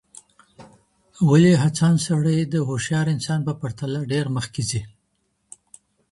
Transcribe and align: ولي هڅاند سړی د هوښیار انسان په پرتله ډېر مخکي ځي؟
ولي 1.29 1.53
هڅاند 1.63 1.97
سړی 2.07 2.37
د 2.53 2.55
هوښیار 2.67 3.07
انسان 3.15 3.39
په 3.47 3.53
پرتله 3.61 3.99
ډېر 4.11 4.25
مخکي 4.35 4.63
ځي؟ 4.69 4.81